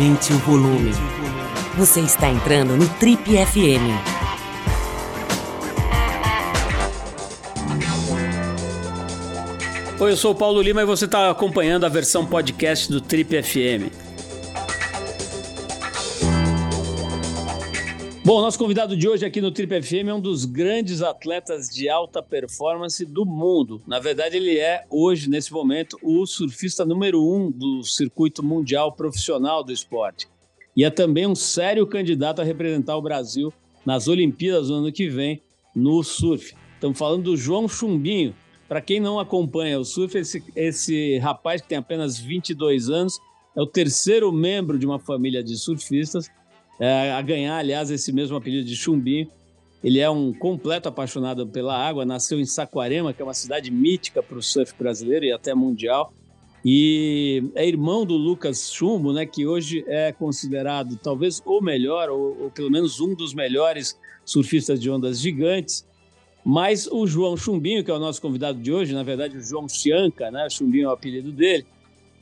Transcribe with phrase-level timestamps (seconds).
[0.00, 0.92] Aumente o volume.
[1.76, 3.84] Você está entrando no Trip FM.
[10.00, 13.42] Oi, eu sou o Paulo Lima e você está acompanhando a versão podcast do Trip
[13.42, 14.09] FM.
[18.30, 21.88] Bom, nosso convidado de hoje aqui no Trip FM é um dos grandes atletas de
[21.88, 23.82] alta performance do mundo.
[23.88, 29.64] Na verdade, ele é hoje, nesse momento, o surfista número um do circuito mundial profissional
[29.64, 30.28] do esporte.
[30.76, 33.52] E é também um sério candidato a representar o Brasil
[33.84, 35.42] nas Olimpíadas do ano que vem
[35.74, 36.54] no surf.
[36.74, 38.32] Estamos falando do João Chumbinho.
[38.68, 43.18] Para quem não acompanha o surf, esse, esse rapaz que tem apenas 22 anos
[43.56, 46.30] é o terceiro membro de uma família de surfistas
[46.80, 49.28] é, a ganhar, aliás, esse mesmo apelido de Chumbinho.
[49.84, 54.22] Ele é um completo apaixonado pela água, nasceu em Saquarema, que é uma cidade mítica
[54.22, 56.12] para o surf brasileiro e até mundial.
[56.64, 62.42] E é irmão do Lucas Chumbo, né, que hoje é considerado talvez o melhor, ou,
[62.42, 65.86] ou pelo menos um dos melhores surfistas de ondas gigantes.
[66.44, 69.68] Mas o João Chumbinho, que é o nosso convidado de hoje, na verdade o João
[69.68, 71.66] Chianca, né, Chumbinho é o apelido dele,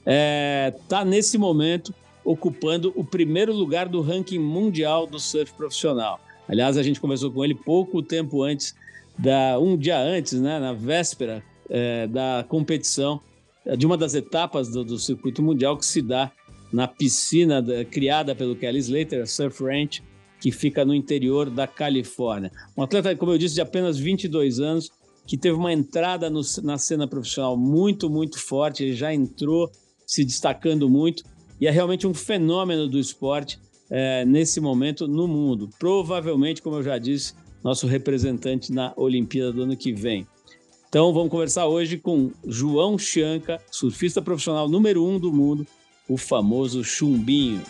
[0.07, 1.93] é, tá nesse momento
[2.29, 6.21] ocupando o primeiro lugar do ranking mundial do surf profissional.
[6.47, 8.75] Aliás, a gente conversou com ele pouco tempo antes,
[9.17, 13.19] da, um dia antes, né, na véspera é, da competição,
[13.79, 16.31] de uma das etapas do, do, circuito mundial que se dá
[16.71, 20.03] na piscina da, criada pelo Kelly Slater, a Surf Ranch,
[20.39, 22.53] que fica no interior da Califórnia.
[22.77, 24.91] Um atleta, como eu disse, de apenas 22 anos,
[25.27, 29.71] que teve uma entrada no, na cena profissional muito, muito forte, ele já entrou
[30.07, 31.25] se destacando muito
[31.61, 33.59] e é realmente um fenômeno do esporte
[33.91, 35.69] é, nesse momento no mundo.
[35.79, 40.27] Provavelmente, como eu já disse, nosso representante na Olimpíada do ano que vem.
[40.89, 45.67] Então vamos conversar hoje com João Chianca, surfista profissional número um do mundo,
[46.09, 47.63] o famoso Chumbinho.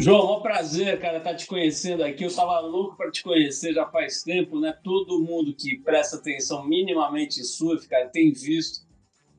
[0.00, 2.22] João, é um prazer, cara, estar tá te conhecendo aqui.
[2.22, 4.72] Eu estava louco para te conhecer já faz tempo, né?
[4.84, 8.86] Todo mundo que presta atenção minimamente em surf, cara, tem visto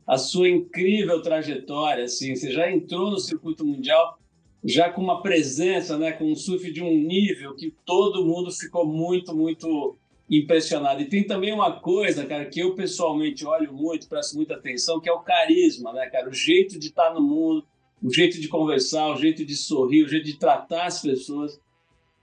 [0.05, 2.35] a sua incrível trajetória, assim.
[2.35, 4.19] Você já entrou no circuito mundial
[4.61, 8.85] já com uma presença, né, com um surf de um nível que todo mundo ficou
[8.85, 9.95] muito, muito
[10.29, 11.01] impressionado.
[11.01, 15.07] E tem também uma coisa, cara, que eu pessoalmente olho muito, presto muita atenção, que
[15.07, 16.27] é o carisma, né, cara?
[16.29, 17.65] O jeito de estar no mundo,
[18.01, 21.59] o jeito de conversar, o jeito de sorrir, o jeito de tratar as pessoas,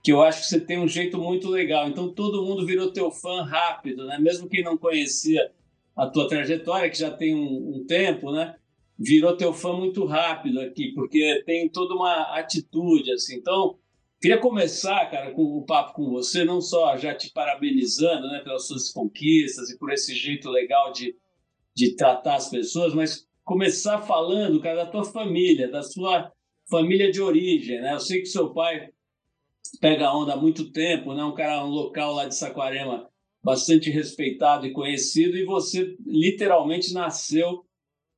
[0.03, 1.87] que eu acho que você tem um jeito muito legal.
[1.87, 4.17] Então todo mundo virou teu fã rápido, né?
[4.19, 5.51] Mesmo quem não conhecia
[5.95, 8.55] a tua trajetória, que já tem um, um tempo, né?
[8.97, 13.35] Virou teu fã muito rápido aqui, porque tem toda uma atitude, assim.
[13.35, 13.77] Então,
[14.21, 18.65] queria começar, cara, com o papo com você, não só já te parabenizando, né, pelas
[18.65, 21.15] suas conquistas e por esse jeito legal de,
[21.75, 26.29] de tratar as pessoas, mas começar falando, cara, da tua família, da sua
[26.69, 27.93] família de origem, né?
[27.93, 28.89] Eu sei que seu pai
[29.79, 31.23] pega onda há muito tempo, né?
[31.23, 33.09] Um cara, um local lá de Saquarema
[33.41, 37.63] bastante respeitado e conhecido, e você literalmente nasceu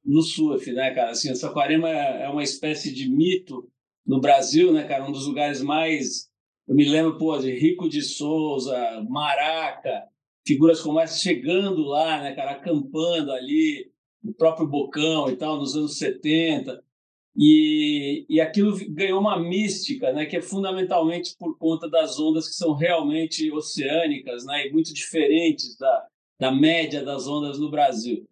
[0.04, 1.12] no surf, né, cara?
[1.12, 3.70] Assim, Saquarema é, é uma espécie de mito
[4.04, 5.08] no Brasil, né, cara?
[5.08, 6.28] Um dos lugares mais
[6.68, 8.76] eu me lembro, pô, de Rico de Souza,
[9.08, 10.08] Maraca,
[10.46, 13.89] figuras como essa chegando lá, né, cara, acampando ali,
[14.24, 16.84] o próprio Bocão e tal, nos anos 70.
[17.36, 22.56] E, e aquilo ganhou uma mística, né, que é fundamentalmente por conta das ondas que
[22.56, 26.08] são realmente oceânicas né, e muito diferentes da,
[26.40, 28.28] da média das ondas no Brasil.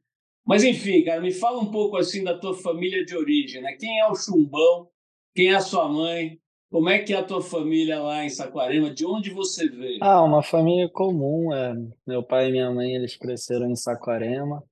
[0.45, 3.73] Mas enfim, cara, me fala um pouco assim da tua família de origem, né?
[3.73, 4.87] Quem é o Chumbão?
[5.35, 6.39] Quem é a sua mãe?
[6.71, 8.89] Como é que é a tua família lá em Saquarema?
[8.89, 9.99] De onde você veio?
[10.01, 11.53] Ah, uma família comum.
[11.53, 11.75] É.
[12.05, 14.63] Meu pai e minha mãe, eles cresceram em Saquarema.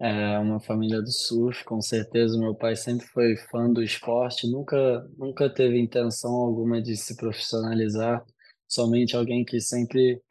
[0.00, 2.38] É uma família do surf, com certeza.
[2.38, 4.76] Meu pai sempre foi fã do esporte, nunca,
[5.16, 8.24] nunca teve intenção alguma de se profissionalizar.
[8.68, 10.22] Somente alguém que sempre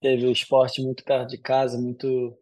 [0.00, 2.36] teve o esporte muito perto de casa, muito,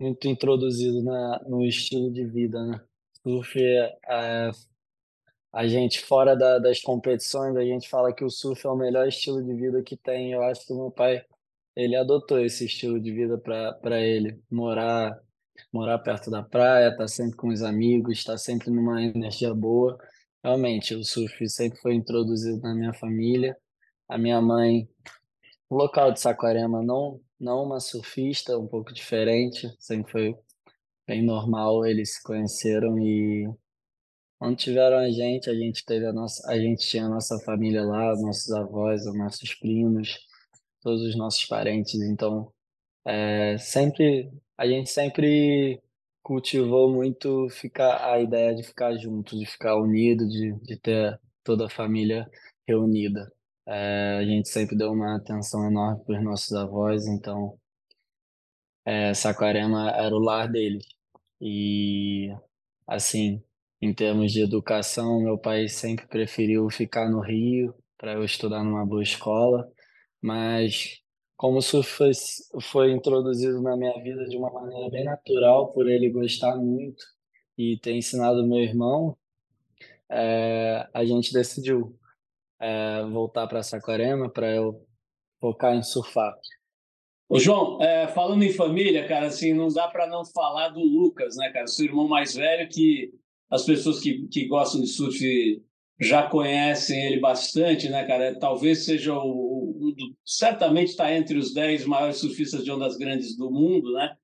[0.00, 2.80] muito introduzido na, no estilo de vida, né?
[3.22, 4.50] Surf, é,
[5.52, 9.06] a gente, fora da, das competições, a gente fala que o surf é o melhor
[9.06, 10.32] estilo de vida que tem.
[10.32, 11.24] Eu acho que o meu pai,
[11.76, 14.40] ele adotou esse estilo de vida para ele.
[14.50, 15.20] Morar
[15.72, 19.54] morar perto da praia, estar tá sempre com os amigos, estar tá sempre numa energia
[19.54, 19.98] boa.
[20.42, 23.56] Realmente, o surf sempre foi introduzido na minha família.
[24.08, 24.88] A minha mãe,
[25.70, 30.36] local de Saquarema, não, não uma surfista, um pouco diferente, sempre foi
[31.06, 33.48] bem normal, eles se conheceram e
[34.38, 37.82] quando tiveram a gente, a gente teve a nossa, a gente tinha a nossa família
[37.82, 40.16] lá, nossos avós, os nossos primos,
[40.80, 42.52] todos os nossos parentes, então
[43.04, 45.80] é, sempre a gente sempre
[46.22, 51.66] cultivou muito ficar a ideia de ficar junto, de ficar unido, de, de ter toda
[51.66, 52.28] a família
[52.66, 53.32] reunida.
[53.66, 57.58] É, a gente sempre deu uma atenção enorme para os nossos avós, então
[58.84, 60.84] é, Saquarema era o lar deles.
[61.40, 62.34] E,
[62.86, 63.42] assim,
[63.80, 68.84] em termos de educação, meu pai sempre preferiu ficar no Rio para eu estudar numa
[68.86, 69.70] boa escola,
[70.20, 71.00] mas
[71.38, 72.10] como o surf foi,
[72.60, 77.04] foi introduzido na minha vida de uma maneira bem natural, por ele gostar muito
[77.56, 79.16] e ter ensinado meu irmão,
[80.10, 81.96] é, a gente decidiu
[82.58, 84.84] é, voltar para Saquarema para eu
[85.40, 86.36] focar em surfar.
[87.28, 91.36] Ô João, é, falando em família, cara, assim, não dá para não falar do Lucas,
[91.36, 91.68] né, cara?
[91.68, 93.14] Seu irmão mais velho, que
[93.48, 95.62] as pessoas que, que gostam de surf
[96.00, 98.38] já conhecem ele bastante, né, cara?
[98.38, 103.92] Talvez seja o, certamente está entre os 10 maiores surfistas de ondas grandes do mundo,
[103.92, 104.14] né?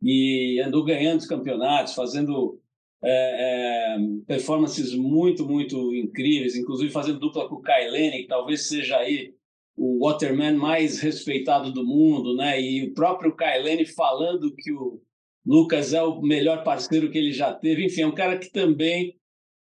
[0.00, 2.60] E andou ganhando os campeonatos, fazendo
[3.02, 8.98] é, é, performances muito, muito incríveis, inclusive fazendo dupla com o Kailene, que talvez seja
[8.98, 9.34] aí
[9.76, 12.60] o waterman mais respeitado do mundo, né?
[12.60, 15.00] E o próprio Kailene falando que o
[15.44, 17.86] Lucas é o melhor parceiro que ele já teve.
[17.86, 19.17] Enfim, é um cara que também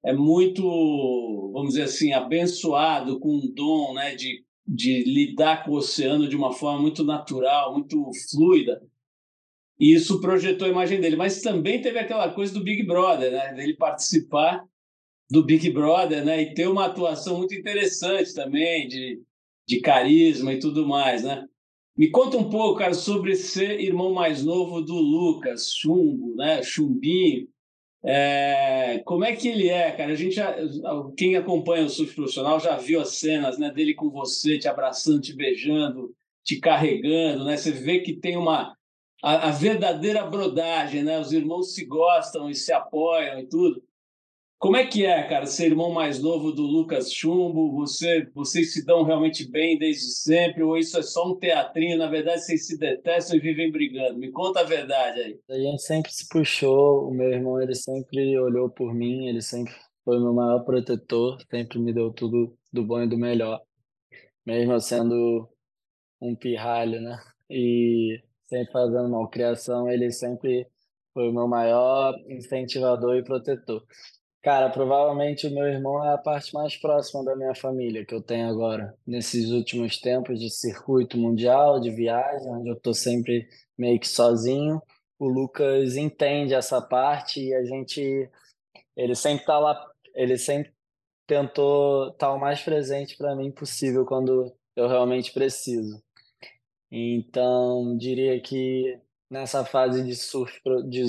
[0.06, 0.62] é muito,
[1.54, 6.36] vamos dizer assim, abençoado com um dom né, de, de lidar com o oceano de
[6.36, 8.82] uma forma muito natural, muito fluida.
[9.80, 11.16] E isso projetou a imagem dele.
[11.16, 13.54] Mas também teve aquela coisa do Big Brother, né?
[13.54, 14.64] Dele participar
[15.30, 16.42] do Big Brother, né?
[16.42, 19.22] E ter uma atuação muito interessante também, de,
[19.68, 21.46] de carisma e tudo mais, né?
[21.98, 26.62] Me conta um pouco, cara, sobre ser irmão mais novo do Lucas, Chumbo, né?
[26.64, 27.48] Chumbinho.
[28.06, 30.12] É, como é que ele é, cara?
[30.12, 30.54] A gente já,
[31.18, 35.22] quem acompanha o surf profissional já viu as cenas, né, dele com você, te abraçando,
[35.22, 36.14] te beijando,
[36.44, 37.56] te carregando, né?
[37.56, 38.76] Você vê que tem uma
[39.24, 41.18] a, a verdadeira brodagem, né?
[41.20, 43.82] Os irmãos se gostam e se apoiam e tudo.
[44.64, 47.74] Como é que é, cara, ser irmão mais novo do Lucas Chumbo?
[47.74, 50.64] Você, vocês se dão realmente bem desde sempre?
[50.64, 51.98] Ou isso é só um teatrinho?
[51.98, 54.18] Na verdade, vocês se detestam e vivem brigando.
[54.18, 55.40] Me conta a verdade aí.
[55.50, 57.10] A gente sempre se puxou.
[57.10, 59.28] O meu irmão, ele sempre olhou por mim.
[59.28, 59.74] Ele sempre
[60.06, 61.38] foi meu maior protetor.
[61.52, 63.60] Sempre me deu tudo do bom e do melhor.
[64.46, 65.46] Mesmo sendo
[66.22, 67.20] um pirralho, né?
[67.50, 70.66] E sempre fazendo malcriação, ele sempre
[71.14, 73.84] foi o meu maior incentivador e protetor.
[74.44, 78.22] Cara, provavelmente o meu irmão é a parte mais próxima da minha família que eu
[78.22, 83.48] tenho agora, nesses últimos tempos de circuito mundial, de viagem, onde eu tô sempre
[83.78, 84.82] meio que sozinho.
[85.18, 88.30] O Lucas entende essa parte e a gente,
[88.98, 89.82] ele sempre tá lá,
[90.14, 90.74] ele sempre
[91.26, 96.04] tentou estar tá o mais presente para mim possível quando eu realmente preciso.
[96.92, 99.00] Então, diria que
[99.30, 101.06] nessa fase de surf de,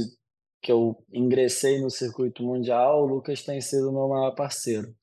[0.65, 4.95] que eu ingressei no circuito mundial, o Lucas tem sido meu maior parceiro.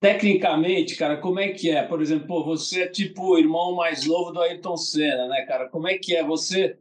[0.00, 1.82] Tecnicamente, cara, como é que é?
[1.84, 5.68] Por exemplo, pô, você é tipo o irmão mais novo do Ayrton Senna, né, cara?
[5.68, 6.24] Como é que é?
[6.24, 6.78] Você,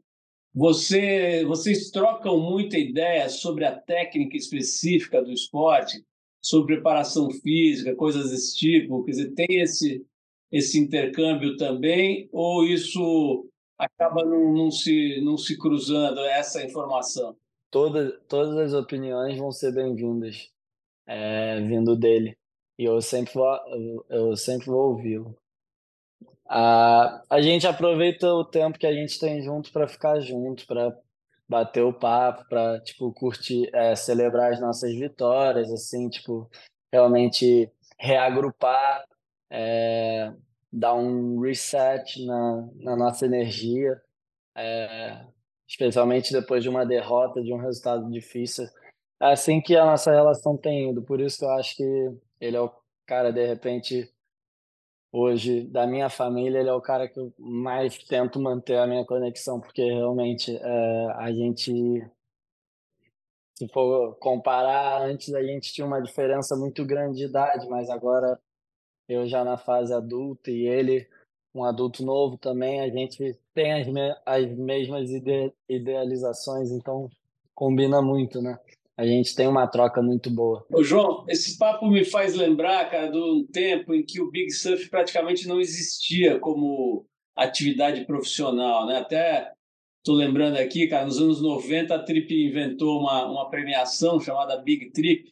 [0.53, 6.03] você, vocês trocam muita ideia sobre a técnica específica do esporte,
[6.39, 9.03] sobre preparação física, coisas desse tipo.
[9.03, 10.05] Quer dizer, tem esse
[10.51, 13.47] esse intercâmbio também, ou isso
[13.77, 17.35] acaba não, não, se, não se cruzando essa informação?
[17.71, 20.51] Todas, todas as opiniões vão ser bem-vindas
[21.07, 22.37] é, vindo dele
[22.77, 23.57] e eu sempre vou,
[24.09, 25.37] eu sempre vou ouvi-lo.
[26.45, 30.93] A, a gente aproveita o tempo que a gente tem junto para ficar junto, para
[31.47, 36.49] bater o papo, para tipo curtir, é, celebrar as nossas vitórias, assim, tipo
[36.91, 39.05] realmente reagrupar
[39.49, 40.33] é,
[40.71, 44.01] dar um reset na, na nossa energia,
[44.55, 45.25] é,
[45.71, 48.65] especialmente depois de uma derrota, de um resultado difícil.
[49.21, 52.57] É assim que a nossa relação tem ido, por isso que eu acho que ele
[52.57, 52.69] é o
[53.05, 54.11] cara, de repente,
[55.13, 59.05] hoje, da minha família, ele é o cara que eu mais tento manter a minha
[59.05, 61.71] conexão, porque realmente é, a gente
[63.57, 68.37] se for comparar, antes a gente tinha uma diferença muito grande de idade, mas agora
[69.07, 71.07] eu já na fase adulta e ele
[71.53, 77.09] um adulto novo também, a gente tem as, me as mesmas ide idealizações, então
[77.53, 78.57] combina muito, né?
[78.97, 80.65] A gente tem uma troca muito boa.
[80.71, 84.89] Ô João, esse papo me faz lembrar, cara, do tempo em que o Big Surf
[84.89, 87.05] praticamente não existia como
[87.35, 88.97] atividade profissional, né?
[88.97, 89.51] Até
[90.03, 94.91] tô lembrando aqui, cara, nos anos 90 a Trip inventou uma, uma premiação chamada Big
[94.91, 95.31] Trip,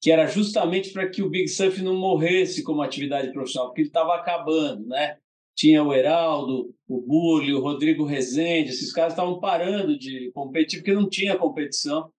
[0.00, 3.88] que era justamente para que o Big Surf não morresse como atividade profissional, porque ele
[3.88, 5.16] estava acabando, né?
[5.56, 10.92] Tinha o Heraldo, o Burli, o Rodrigo Rezende, esses caras estavam parando de competir porque
[10.92, 12.10] não tinha competição,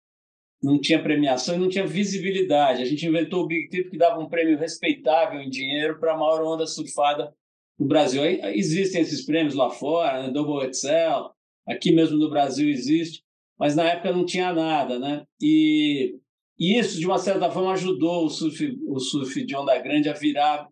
[0.62, 2.80] não tinha premiação e não tinha visibilidade.
[2.80, 6.16] A gente inventou o Big Trip que dava um prêmio respeitável em dinheiro para a
[6.16, 7.30] maior onda surfada
[7.78, 8.22] no Brasil.
[8.22, 10.30] Aí, existem esses prêmios lá fora, né?
[10.32, 11.30] Double Excel,
[11.68, 13.22] aqui mesmo no Brasil existe,
[13.58, 15.24] mas na época não tinha nada, né?
[15.42, 16.16] E,
[16.58, 20.14] e isso, de uma certa forma, ajudou o surf, o surf de onda grande a
[20.14, 20.66] virar,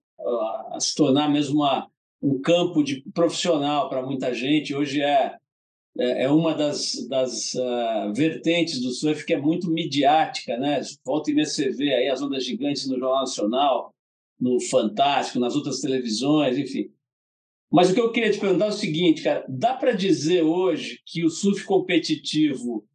[0.72, 1.90] a se tornar mesmo uma
[2.24, 4.74] um campo de profissional para muita gente.
[4.74, 5.36] Hoje é,
[5.98, 10.80] é, é uma das, das uh, vertentes do surf que é muito midiática, né?
[11.04, 13.94] Volta e meia você vê aí as ondas gigantes no Jornal Nacional,
[14.40, 16.90] no Fantástico, nas outras televisões, enfim.
[17.70, 21.00] Mas o que eu queria te perguntar é o seguinte, cara, dá para dizer hoje
[21.04, 22.86] que o surf competitivo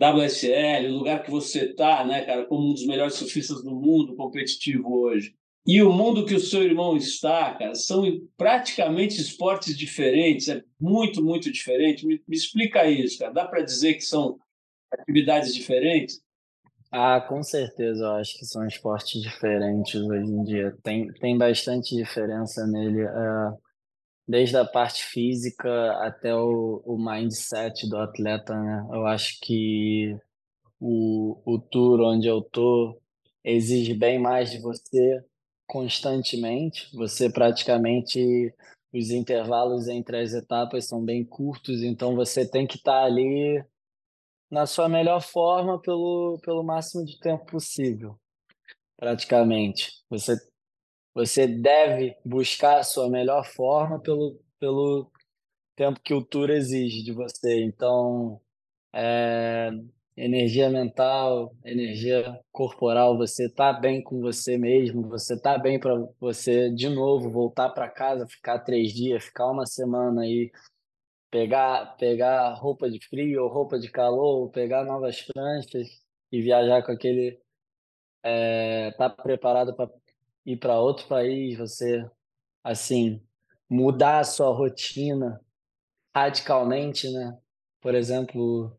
[0.00, 4.16] WSL, o lugar que você está, né, cara, como um dos melhores surfistas do mundo
[4.16, 5.32] competitivo hoje,
[5.66, 8.04] e o mundo que o seu irmão está, cara, são
[8.36, 12.06] praticamente esportes diferentes, é muito, muito diferente.
[12.06, 13.32] Me, me explica isso, cara.
[13.32, 14.38] Dá para dizer que são
[14.92, 16.20] atividades diferentes?
[16.92, 20.76] Ah, com certeza, eu acho que são esportes diferentes hoje em dia.
[20.82, 23.52] Tem, tem bastante diferença nele, é,
[24.28, 28.86] desde a parte física até o, o mindset do atleta, né?
[28.92, 30.14] Eu acho que
[30.78, 33.00] o, o tour onde eu tô
[33.42, 35.24] exige bem mais de você
[35.66, 36.88] constantemente.
[36.96, 38.54] Você praticamente
[38.92, 43.64] os intervalos entre as etapas são bem curtos, então você tem que estar ali
[44.50, 48.18] na sua melhor forma pelo, pelo máximo de tempo possível,
[48.96, 49.90] praticamente.
[50.10, 50.36] Você
[51.14, 55.10] você deve buscar a sua melhor forma pelo, pelo
[55.76, 57.62] tempo que o tour exige de você.
[57.62, 58.40] Então,
[58.92, 59.70] é,
[60.16, 66.70] energia mental, energia corporal, você tá bem com você mesmo, você tá bem para você
[66.70, 70.52] de novo voltar para casa, ficar três dias, ficar uma semana aí,
[71.30, 75.88] pegar pegar roupa de frio ou roupa de calor, pegar novas pranchas
[76.30, 77.40] e viajar com aquele
[78.22, 79.90] é, tá preparado para
[80.46, 82.08] ir para outro país, você
[82.62, 83.22] assim
[83.68, 85.40] mudar a sua rotina
[86.14, 87.38] radicalmente, né?
[87.80, 88.78] Por exemplo,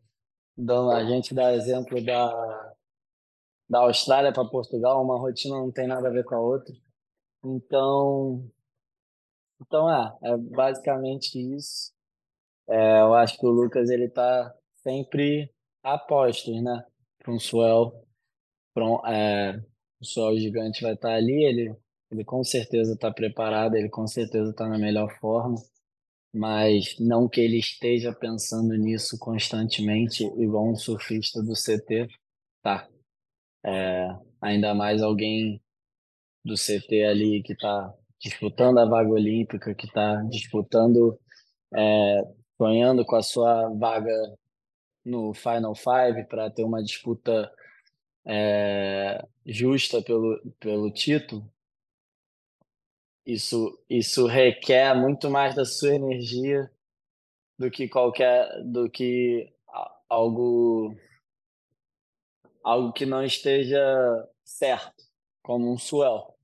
[0.58, 2.74] então, a gente dá exemplo da,
[3.68, 6.74] da Austrália para Portugal, uma rotina não tem nada a ver com a outra.
[7.44, 8.50] Então,
[9.60, 11.92] então é, é basicamente isso.
[12.68, 16.84] É, eu acho que o Lucas ele tá sempre a postos, né?
[17.18, 17.92] Para um swell,
[18.74, 19.62] para um, é,
[20.00, 21.76] o swell gigante vai estar tá ali, ele,
[22.10, 25.56] ele com certeza está preparado, ele com certeza está na melhor forma
[26.36, 32.08] mas não que ele esteja pensando nisso constantemente, igual um surfista do CT,
[32.62, 32.86] tá?
[33.64, 34.08] É,
[34.40, 35.62] ainda mais alguém
[36.44, 37.90] do CT ali que está
[38.20, 41.18] disputando a vaga olímpica, que está disputando,
[41.74, 42.22] é,
[42.58, 44.12] sonhando com a sua vaga
[45.02, 47.50] no Final Five para ter uma disputa
[48.26, 51.50] é, justa pelo, pelo título,
[53.26, 56.70] isso, isso requer muito mais da sua energia
[57.58, 59.52] do que qualquer, do que
[60.08, 60.96] algo,
[62.62, 63.80] algo que não esteja
[64.44, 65.04] certo,
[65.42, 66.36] como um swell.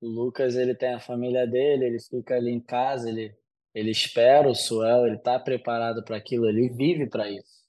[0.00, 3.34] O Lucas ele tem a família dele, ele fica ali em casa, ele
[3.74, 7.62] ele espera o swell, ele está preparado para aquilo, ele vive para isso.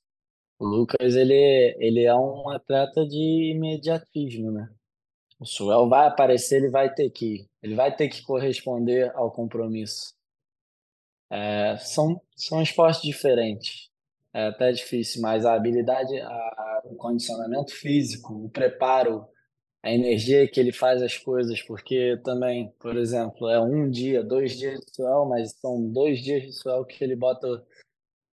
[0.60, 4.70] O Lucas ele ele é um atleta de imediatismo, né?
[5.40, 10.16] O Suel vai aparecer, ele vai ter que, ele vai ter que corresponder ao compromisso.
[11.30, 13.90] É, são, são esportes diferentes.
[14.34, 19.28] É até difícil, mas a habilidade, a, o condicionamento físico, o preparo,
[19.84, 24.58] a energia que ele faz as coisas, porque também, por exemplo, é um dia, dois
[24.58, 27.66] dias de suel, mas são dois dias de suel que ele bota.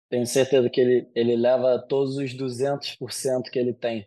[0.09, 4.07] Tenho certeza que ele, ele leva todos os 200% que ele tem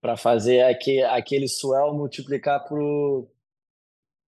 [0.00, 3.28] para fazer aquele, aquele swell multiplicar por,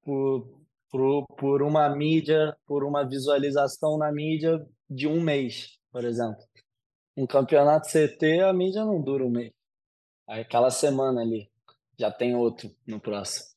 [0.08, 0.48] por,
[0.90, 6.42] por, por uma mídia, por uma visualização na mídia de um mês, por exemplo.
[7.18, 9.52] Um campeonato CT, a mídia não dura um mês.
[10.26, 11.50] Aquela semana ali,
[12.00, 13.48] já tem outro no próximo.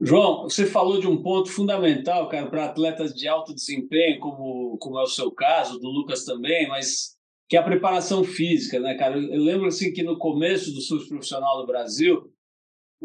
[0.00, 5.00] João, você falou de um ponto fundamental, cara, para atletas de alto desempenho, como, como
[5.00, 7.16] é o seu caso, do Lucas também, mas
[7.48, 9.18] que é a preparação física, né, cara?
[9.18, 12.32] Eu lembro assim que no começo do surf profissional no Brasil,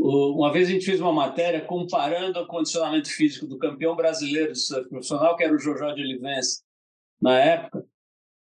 [0.10, 4.60] uma vez a gente fez uma matéria comparando o condicionamento físico do campeão brasileiro de
[4.60, 6.62] surf profissional, que era o Jojó de Olivença,
[7.22, 7.86] na época,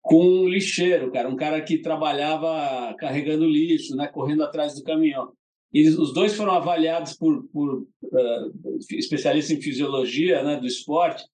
[0.02, 5.34] com um lixeiro, cara, um cara que trabalhava carregando lixo, né, correndo atrás do caminhão.
[5.74, 11.26] Eles, os dois foram avaliados por, por uh, especialistas em fisiologia né, do esporte,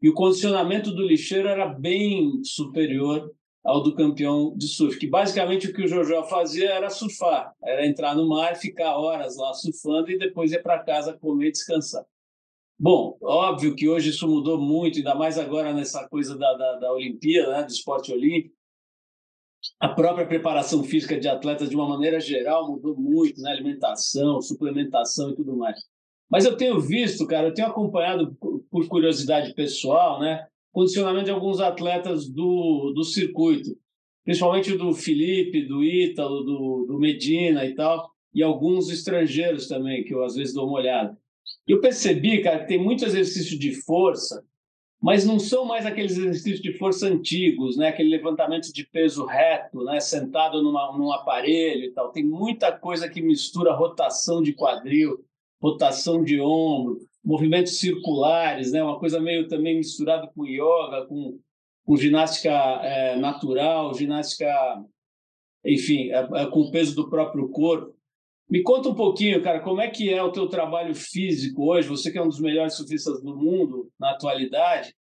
[0.00, 3.30] e o condicionamento do lixeiro era bem superior
[3.64, 7.86] ao do campeão de surf, que basicamente o que o Jojo fazia era surfar, era
[7.86, 12.04] entrar no mar, ficar horas lá surfando e depois ir para casa comer e descansar.
[12.78, 16.92] Bom, óbvio que hoje isso mudou muito, ainda mais agora nessa coisa da, da, da
[16.92, 18.56] Olimpíada, né, do esporte olímpico.
[19.78, 23.52] A própria preparação física de atletas, de uma maneira geral, mudou muito, né?
[23.52, 25.78] alimentação, suplementação e tudo mais.
[26.28, 28.34] Mas eu tenho visto, cara, eu tenho acompanhado
[28.68, 30.48] por curiosidade pessoal, né?
[30.72, 33.76] Condicionamento de alguns atletas do, do circuito,
[34.24, 40.14] principalmente do Felipe, do Ítalo, do, do Medina e tal, e alguns estrangeiros também, que
[40.14, 41.16] eu às vezes dou uma olhada.
[41.66, 44.42] Eu percebi, cara, que tem muito exercício de força,
[45.00, 47.88] mas não são mais aqueles exercícios de força antigos, né?
[47.88, 49.98] Aquele levantamento de peso reto, né?
[49.98, 52.12] Sentado numa, num aparelho e tal.
[52.12, 55.24] Tem muita coisa que mistura rotação de quadril,
[55.60, 58.82] rotação de ombro, movimentos circulares, né?
[58.82, 61.38] Uma coisa meio também misturado com yoga, com,
[61.84, 64.52] com ginástica é, natural, ginástica,
[65.64, 67.94] enfim, é, é, com o peso do próprio corpo.
[68.50, 71.88] Me conta um pouquinho, cara, como é que é o teu trabalho físico hoje?
[71.88, 74.94] Você que é um dos melhores surfistas do mundo na atualidade,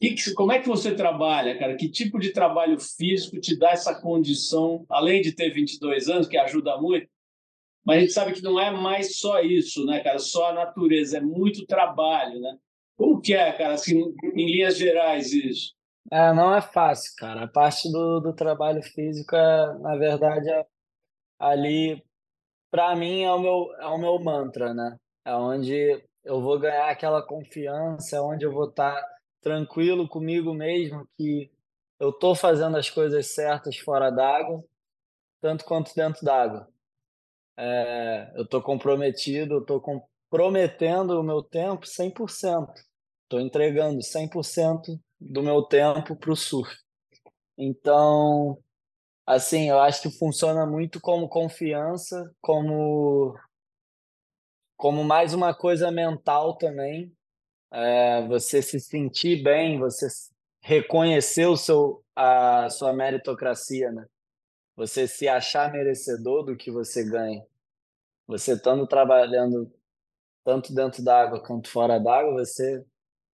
[0.00, 1.76] que, como é que você trabalha, cara?
[1.76, 6.36] Que tipo de trabalho físico te dá essa condição, além de ter 22 anos, que
[6.36, 7.06] ajuda muito,
[7.84, 10.18] mas a gente sabe que não é mais só isso, né, cara?
[10.18, 12.56] Só a natureza, é muito trabalho, né?
[12.96, 15.74] Como que é, cara, assim, em linhas gerais isso?
[16.10, 17.44] É, não é fácil, cara.
[17.44, 20.66] A parte do, do trabalho físico, é, na verdade, é
[21.38, 22.02] ali
[22.70, 24.98] para mim é o meu é o meu mantra, né?
[25.24, 29.08] É onde eu vou ganhar aquela confiança, é onde eu vou estar tá
[29.42, 31.50] tranquilo comigo mesmo que
[32.00, 34.64] eu estou fazendo as coisas certas fora d'água,
[35.40, 36.68] tanto quanto dentro d'água.
[37.56, 42.72] É, eu estou comprometido, estou comprometendo o meu tempo 100%.
[43.24, 46.74] Estou entregando 100% do meu tempo para o surf.
[47.56, 48.58] Então,
[49.26, 53.38] Assim, eu acho que funciona muito como confiança, como
[54.76, 57.12] como mais uma coisa mental também.
[57.72, 60.08] É, você se sentir bem, você
[60.60, 64.06] reconhecer o seu a sua meritocracia, né?
[64.76, 67.44] Você se achar merecedor do que você ganha.
[68.26, 69.72] Você estando trabalhando
[70.44, 72.84] tanto dentro da água quanto fora d'água, você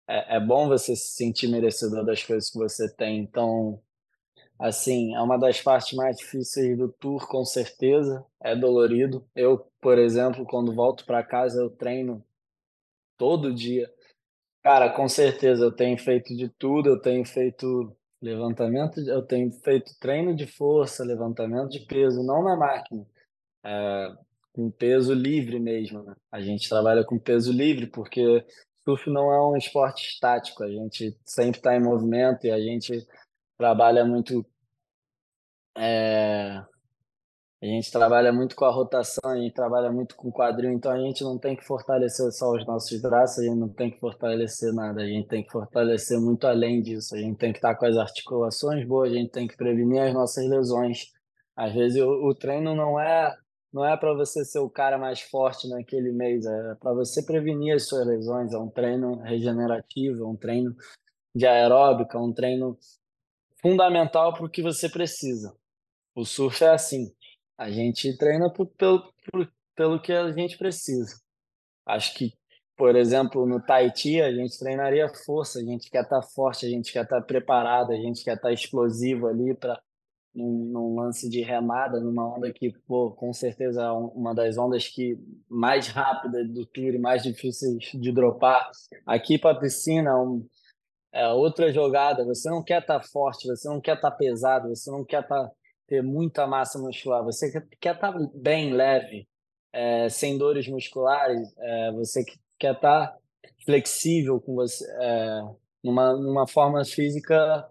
[0.08, 3.20] é, é bom você se sentir merecedor das coisas que você tem.
[3.20, 3.82] Então,
[4.64, 8.26] Assim, é uma das partes mais difíceis do tour, com certeza.
[8.40, 9.28] É dolorido.
[9.36, 12.24] Eu, por exemplo, quando volto para casa, eu treino
[13.18, 13.92] todo dia.
[14.64, 16.90] Cara, com certeza, eu tenho feito de tudo.
[16.90, 22.56] Eu tenho feito levantamento, eu tenho feito treino de força, levantamento de peso, não na
[22.56, 23.06] máquina,
[23.64, 24.16] é,
[24.54, 26.04] com peso livre mesmo.
[26.04, 26.16] Né?
[26.32, 28.46] A gente trabalha com peso livre porque
[28.86, 30.64] surf não é um esporte estático.
[30.64, 33.06] A gente sempre está em movimento e a gente
[33.58, 34.46] trabalha muito
[35.76, 36.64] é,
[37.64, 40.92] a gente trabalha muito com a rotação, a gente trabalha muito com o quadril, então
[40.92, 43.98] a gente não tem que fortalecer só os nossos braços, a gente não tem que
[44.02, 47.74] fortalecer nada, a gente tem que fortalecer muito além disso, a gente tem que estar
[47.76, 51.06] com as articulações boas, a gente tem que prevenir as nossas lesões.
[51.56, 53.34] Às vezes o, o treino não é
[53.72, 57.76] não é para você ser o cara mais forte naquele mês, é para você prevenir
[57.76, 60.76] as suas lesões, é um treino regenerativo, é um treino
[61.34, 62.78] de aeróbica, é um treino
[63.62, 65.56] fundamental para o que você precisa.
[66.14, 67.12] O surf é assim.
[67.58, 71.16] A gente treina por, pelo, por, pelo que a gente precisa.
[71.86, 72.34] Acho que,
[72.76, 76.70] por exemplo, no Tahiti, a gente treinaria força, a gente quer estar tá forte, a
[76.70, 79.80] gente quer estar tá preparado, a gente quer estar tá explosivo ali para
[80.34, 84.88] num, num, lance de remada, numa onda que, pô, com certeza é uma das ondas
[84.88, 88.70] que mais rápida do tour e mais difíceis de dropar.
[89.06, 90.44] Aqui para a piscina, um,
[91.14, 92.26] é outra jogada.
[92.26, 95.22] Você não quer estar tá forte, você não quer estar tá pesado, você não quer
[95.22, 95.52] estar tá
[95.94, 99.28] ter muita massa muscular, você quer estar tá bem leve,
[99.72, 102.26] é, sem dores musculares, é, você
[102.58, 103.18] quer estar tá
[103.64, 105.42] flexível com você, é,
[105.84, 107.70] numa, numa forma física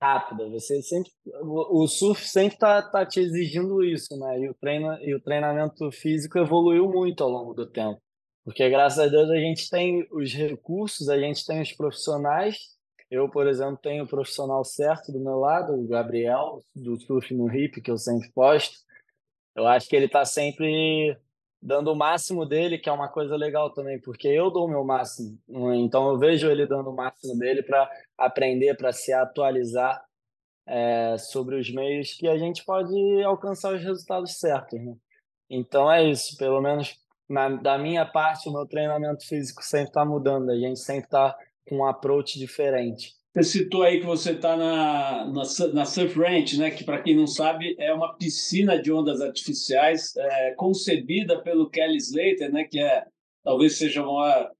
[0.00, 0.48] rápida.
[0.50, 1.10] Você sempre,
[1.42, 4.38] o, surf sempre está tá te exigindo isso, né?
[4.38, 8.00] E o treino e o treinamento físico evoluiu muito ao longo do tempo,
[8.44, 12.56] porque graças a Deus a gente tem os recursos, a gente tem os profissionais
[13.12, 17.54] eu, por exemplo, tenho o profissional certo do meu lado, o Gabriel, do Surf no
[17.54, 18.74] Hip, que eu sempre posto.
[19.54, 21.14] Eu acho que ele está sempre
[21.60, 24.82] dando o máximo dele, que é uma coisa legal também, porque eu dou o meu
[24.82, 25.38] máximo.
[25.74, 30.02] Então, eu vejo ele dando o máximo dele para aprender, para se atualizar
[30.66, 32.94] é, sobre os meios que a gente pode
[33.24, 34.80] alcançar os resultados certos.
[34.82, 34.94] Né?
[35.50, 36.96] Então é isso, pelo menos
[37.28, 41.36] na, da minha parte, o meu treinamento físico sempre está mudando, a gente sempre está
[41.68, 43.12] com um approach diferente.
[43.34, 46.70] Você citou aí que você está na, na, na, Surf Ranch, né?
[46.70, 51.96] que, para quem não sabe, é uma piscina de ondas artificiais é, concebida pelo Kelly
[51.96, 52.64] Slater, né?
[52.64, 53.04] que é
[53.42, 54.50] talvez seja o maior,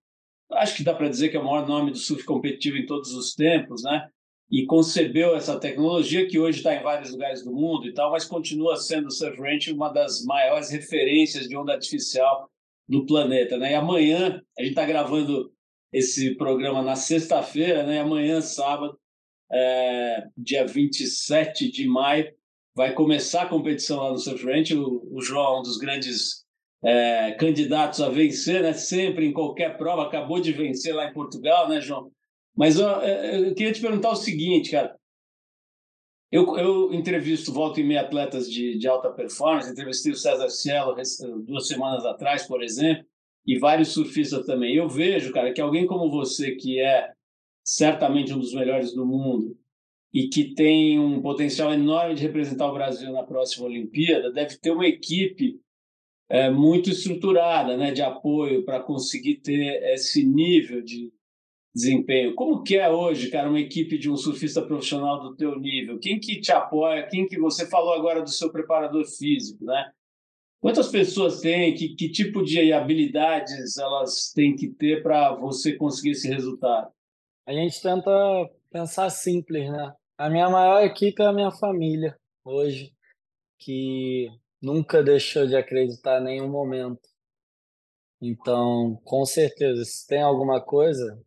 [0.53, 3.13] acho que dá para dizer que é o maior nome do surf competitivo em todos
[3.13, 4.09] os tempos, né?
[4.53, 8.27] e concebeu essa tecnologia que hoje está em vários lugares do mundo e tal, mas
[8.27, 12.51] continua sendo o Surf Ranch uma das maiores referências de onda artificial
[12.87, 13.57] do planeta.
[13.57, 13.73] Né?
[13.73, 15.51] E amanhã, a gente está gravando
[15.93, 18.01] esse programa na sexta-feira, né?
[18.01, 18.99] Amanhã, sábado,
[19.53, 22.33] é, dia 27 de maio,
[22.75, 24.73] vai começar a competição lá no Surf Ranch.
[24.75, 26.47] O, o João é um dos grandes
[26.83, 28.73] é, candidatos a vencer, né?
[28.73, 32.11] Sempre em qualquer prova, acabou de vencer lá em Portugal, né, João?
[32.57, 34.97] Mas eu, é, eu queria te perguntar o seguinte, cara.
[36.31, 39.71] Eu, eu entrevisto, volta e meia, atletas de, de alta performance.
[39.71, 40.97] Entrevistei o César Cielo
[41.45, 43.05] duas semanas atrás, por exemplo
[43.47, 44.75] e vários surfistas também.
[44.75, 47.13] Eu vejo, cara, que alguém como você, que é
[47.65, 49.57] certamente um dos melhores do mundo
[50.13, 54.71] e que tem um potencial enorme de representar o Brasil na próxima Olimpíada, deve ter
[54.71, 55.61] uma equipe
[56.29, 61.13] é, muito estruturada, né, de apoio para conseguir ter esse nível de
[61.75, 62.35] desempenho.
[62.35, 65.99] Como que é hoje, cara, uma equipe de um surfista profissional do teu nível?
[65.99, 67.07] Quem que te apoia?
[67.09, 69.91] Quem que você falou agora do seu preparador físico, né?
[70.63, 71.75] Quantas pessoas têm?
[71.75, 76.93] Que, que tipo de habilidades elas têm que ter para você conseguir esse resultado?
[77.45, 78.11] A gente tenta
[78.71, 79.93] pensar simples, né?
[80.17, 82.95] A minha maior equipe é a minha família hoje,
[83.59, 84.29] que
[84.63, 87.09] nunca deixou de acreditar em nenhum momento.
[88.21, 91.21] Então, com certeza, se tem alguma coisa,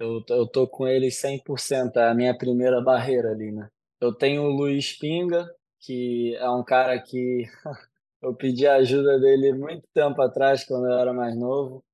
[0.00, 3.68] eu, eu tô com eles 100%, é a minha primeira barreira ali, né?
[4.00, 5.46] Eu tenho o Luiz Pinga,
[5.78, 7.44] que é um cara que
[8.22, 11.84] Eu pedi a ajuda dele muito tempo atrás, quando eu era mais novo.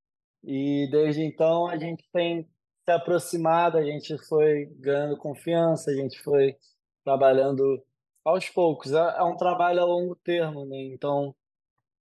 [0.44, 2.46] E desde então a gente tem
[2.84, 6.54] se aproximado, a gente foi ganhando confiança, a gente foi
[7.02, 7.82] trabalhando
[8.22, 8.92] aos poucos.
[8.92, 10.76] É, é um trabalho a longo termo, né?
[10.92, 11.34] Então,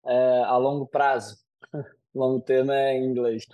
[0.07, 1.37] é, a longo prazo.
[2.15, 3.47] longo termo é em inglês.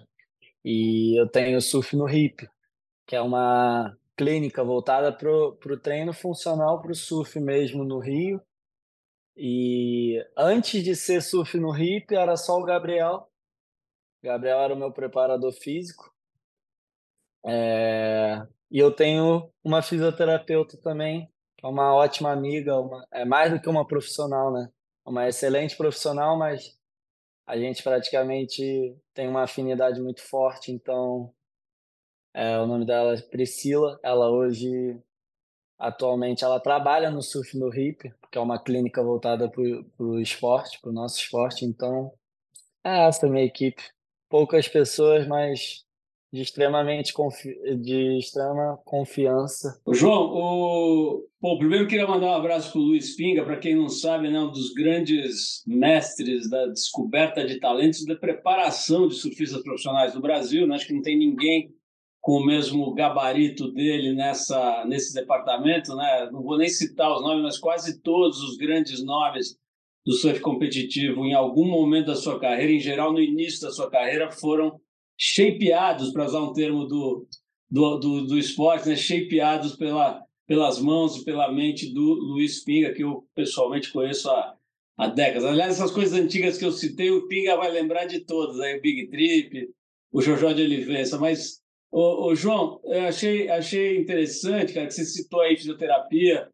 [0.64, 2.48] E eu tenho surf no HIP,
[3.04, 8.40] que é uma clínica voltada para o treino funcional para o surf mesmo no Rio
[9.36, 13.30] e antes de ser surf no hip, era só o Gabriel.
[14.22, 16.12] Gabriel era o meu preparador físico.
[17.44, 18.46] É...
[18.70, 23.06] E eu tenho uma fisioterapeuta também, que é uma ótima amiga, uma...
[23.12, 24.70] é mais do que uma profissional, né?
[25.04, 26.78] Uma excelente profissional, mas
[27.46, 31.34] a gente praticamente tem uma afinidade muito forte, então
[32.34, 33.98] é, o nome dela é Priscila.
[34.02, 34.98] Ela hoje
[35.82, 39.60] Atualmente ela trabalha no Surf no Hip, que é uma clínica voltada para
[39.98, 41.64] o esporte, para o nosso esporte.
[41.64, 42.12] Então,
[42.84, 43.82] é essa minha equipe.
[44.28, 45.84] Poucas pessoas, mas
[46.32, 49.82] de extremamente confi de extrema confiança.
[49.88, 51.28] João, o...
[51.40, 54.38] Bom, primeiro queria mandar um abraço para o Luiz Pinga, para quem não sabe, né,
[54.38, 60.64] um dos grandes mestres da descoberta de talentos da preparação de surfistas profissionais do Brasil.
[60.64, 60.76] Né?
[60.76, 61.74] Acho que não tem ninguém
[62.22, 66.30] com o mesmo gabarito dele nessa nesse departamento, né?
[66.30, 69.58] Não vou nem citar os nomes, mas quase todos os grandes nomes
[70.06, 73.90] do surf competitivo, em algum momento da sua carreira, em geral no início da sua
[73.90, 74.80] carreira, foram
[75.18, 77.26] shapeados, para usar um termo do,
[77.70, 78.96] do, do, do esporte, né?
[78.96, 84.56] shapeados pela, pelas mãos e pela mente do Luiz Pinga, que eu pessoalmente conheço há,
[84.96, 85.44] há décadas.
[85.44, 88.80] Aliás, essas coisas antigas que eu citei, o Pinga vai lembrar de todas, aí, o
[88.80, 89.68] Big Trip,
[90.12, 91.61] o Jojó de Oliveira, mas
[91.92, 96.48] Ô, ô, João, eu achei, achei interessante, cara, que você citou aí fisioterapia,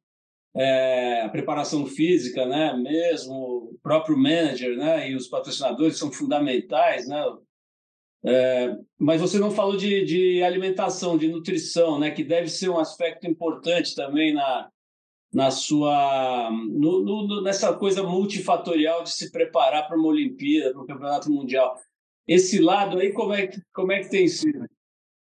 [0.57, 3.35] é, a preparação física, né, mesmo,
[3.72, 7.24] o próprio manager, né, e os patrocinadores são fundamentais, né,
[8.24, 12.79] é, mas você não falou de, de alimentação, de nutrição, né, que deve ser um
[12.81, 14.68] aspecto importante também na,
[15.33, 20.87] na sua no, no, nessa coisa multifatorial de se preparar para uma Olimpíada, para um
[20.87, 21.77] campeonato mundial.
[22.27, 24.66] Esse lado aí como é que como é que tem sido?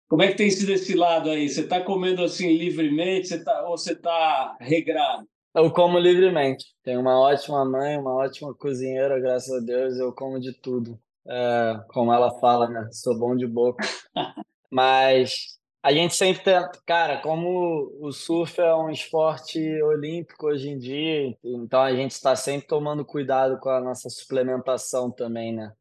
[0.07, 1.49] Como é que tem sido esse lado aí?
[1.49, 5.27] Você está comendo assim livremente você tá, ou você está regrado?
[5.53, 6.65] Eu como livremente.
[6.83, 9.97] Tenho uma ótima mãe, uma ótima cozinheira, graças a Deus.
[9.97, 10.99] Eu como de tudo.
[11.27, 12.87] É, como ela fala, né?
[12.91, 13.83] Sou bom de boca.
[14.71, 16.71] Mas a gente sempre tenta.
[16.85, 22.35] Cara, como o surf é um esporte olímpico hoje em dia, então a gente está
[22.35, 25.73] sempre tomando cuidado com a nossa suplementação também, né?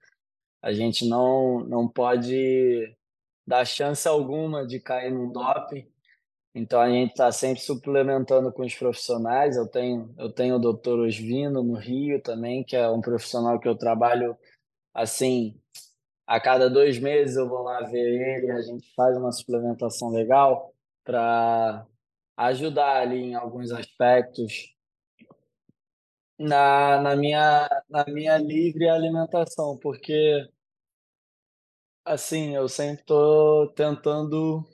[0.63, 2.97] A gente não, não pode
[3.47, 5.87] dar chance alguma de cair num doping.
[6.55, 9.57] Então a gente está sempre suplementando com os profissionais.
[9.57, 13.69] Eu tenho, eu tenho o doutor Osvino no Rio também, que é um profissional que
[13.69, 14.37] eu trabalho
[14.95, 15.61] assim,
[16.27, 20.75] a cada dois meses eu vou lá ver ele, a gente faz uma suplementação legal
[21.05, 21.87] para
[22.37, 24.75] ajudar ali em alguns aspectos
[26.39, 30.49] na, na, minha, na minha livre alimentação, porque
[32.07, 34.65] assim, eu sempre estou tentando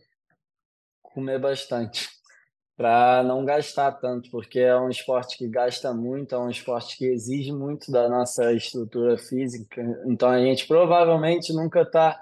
[1.02, 2.08] comer bastante
[2.76, 7.06] para não gastar tanto, porque é um esporte que gasta muito, é um esporte que
[7.06, 9.82] exige muito da nossa estrutura física.
[10.06, 12.20] Então a gente provavelmente nunca está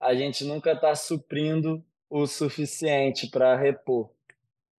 [0.00, 4.10] a gente nunca está suprindo o suficiente para repor.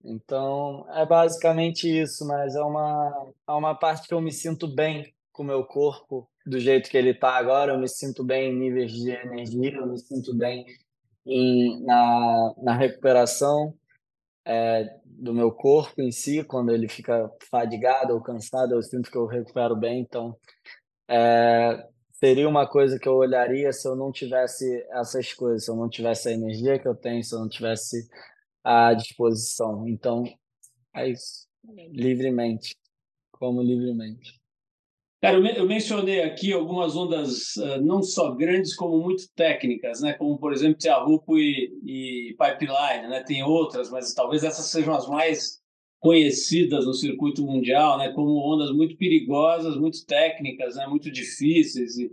[0.04, 5.14] Então é basicamente isso, mas é uma é uma parte que eu me sinto bem
[5.32, 8.58] com o meu corpo do jeito que ele está agora, eu me sinto bem em
[8.58, 10.66] níveis de energia, eu me sinto bem
[11.26, 13.74] em, na, na recuperação
[14.46, 19.18] é, do meu corpo em si, quando ele fica fadigado ou cansado, eu sinto que
[19.18, 20.02] eu recupero bem.
[20.02, 20.36] Então,
[21.08, 25.76] é, seria uma coisa que eu olharia se eu não tivesse essas coisas, se eu
[25.76, 28.10] não tivesse a energia que eu tenho, se eu não tivesse
[28.64, 29.88] a disposição.
[29.88, 30.24] Então,
[30.96, 31.48] é isso.
[31.64, 32.76] Livremente.
[33.32, 34.41] Como livremente.
[35.22, 40.14] Cara, eu mencionei aqui algumas ondas uh, não só grandes, como muito técnicas, né?
[40.14, 43.08] como, por exemplo, Tiahupo e, e Pipeline.
[43.08, 43.24] Né?
[43.24, 45.62] Tem outras, mas talvez essas sejam as mais
[46.00, 48.12] conhecidas no circuito mundial, né?
[48.14, 50.88] como ondas muito perigosas, muito técnicas, né?
[50.88, 52.00] muito difíceis.
[52.00, 52.12] E,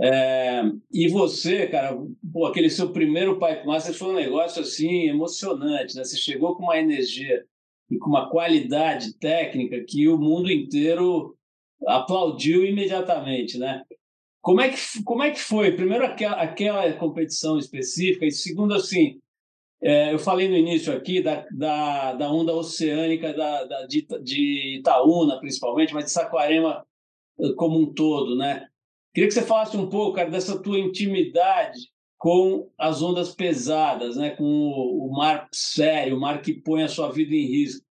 [0.00, 0.62] é...
[0.92, 1.98] e você, cara,
[2.32, 5.96] pô, aquele seu primeiro Pipe Master foi um negócio assim emocionante.
[5.96, 6.04] Né?
[6.04, 7.44] Você chegou com uma energia
[7.90, 11.36] e com uma qualidade técnica que o mundo inteiro
[11.86, 13.82] aplaudiu imediatamente, né?
[14.40, 15.72] Como é que, como é que foi?
[15.72, 19.20] Primeiro, aquela, aquela competição específica, e segundo, assim,
[19.82, 24.78] é, eu falei no início aqui da, da, da onda oceânica da, da, de, de
[24.78, 26.86] Itaúna, principalmente, mas de Saquarema
[27.38, 28.66] eh, como um todo, né?
[29.12, 31.78] Queria que você falasse um pouco, cara, dessa tua intimidade
[32.18, 34.30] com as ondas pesadas, né?
[34.30, 37.85] com o, o mar sério, o mar que põe a sua vida em risco.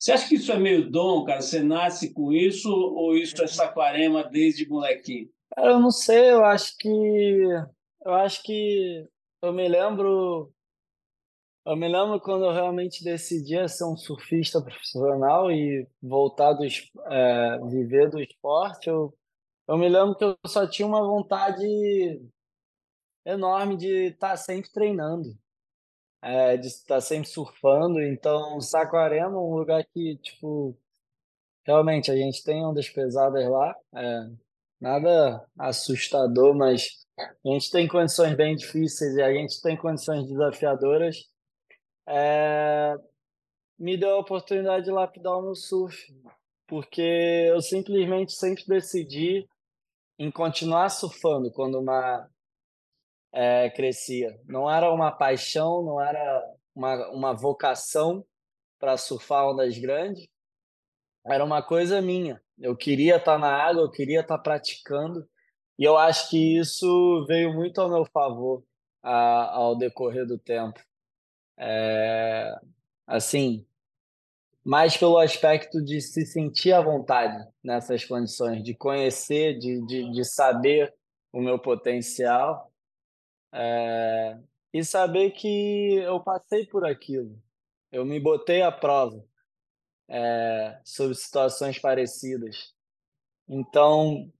[0.00, 1.42] Você acha que isso é meio dom, cara?
[1.42, 5.28] Você nasce com isso ou isso é saquarema desde molequinho?
[5.54, 9.06] Cara, eu não sei, eu acho que eu acho que
[9.42, 10.50] eu me lembro
[11.66, 17.58] eu me lembro quando eu realmente decidi ser um surfista profissional e voltar do é,
[17.68, 19.14] viver do esporte, eu,
[19.68, 21.62] eu me lembro que eu só tinha uma vontade
[23.26, 25.36] enorme de estar sempre treinando
[26.22, 28.00] é, de estar sempre surfando.
[28.02, 30.76] Então, Saquarema é um lugar que, tipo,
[31.64, 33.74] realmente a gente tem ondas pesadas lá.
[33.94, 34.30] É,
[34.80, 41.16] nada assustador, mas a gente tem condições bem difíceis e a gente tem condições desafiadoras.
[42.08, 42.94] É,
[43.78, 45.96] me deu a oportunidade de lapidar o meu surf,
[46.66, 47.00] porque
[47.48, 49.46] eu simplesmente sempre decidi
[50.18, 52.28] em continuar surfando quando uma
[53.32, 54.38] é, crescia.
[54.46, 58.24] Não era uma paixão, não era uma, uma vocação
[58.78, 60.28] para surfar ondas grandes,
[61.26, 62.42] era uma coisa minha.
[62.58, 65.28] Eu queria estar tá na água, eu queria estar tá praticando,
[65.78, 68.64] e eu acho que isso veio muito ao meu favor
[69.02, 70.80] a, ao decorrer do tempo.
[71.58, 72.54] É,
[73.06, 73.66] assim,
[74.64, 80.24] mais pelo aspecto de se sentir à vontade nessas condições, de conhecer, de, de, de
[80.24, 80.94] saber
[81.32, 82.69] o meu potencial
[83.52, 84.38] é,
[84.72, 87.40] e saber que eu passei por aquilo.
[87.90, 89.24] Eu me botei à prova
[90.08, 92.74] é, sobre situações parecidas.
[93.48, 94.32] Então,